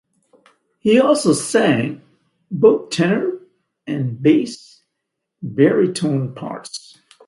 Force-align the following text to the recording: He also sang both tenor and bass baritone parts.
He 0.79 0.99
also 0.99 1.31
sang 1.31 2.01
both 2.49 2.89
tenor 2.89 3.33
and 3.85 4.19
bass 4.19 4.81
baritone 5.43 6.33
parts. 6.33 6.97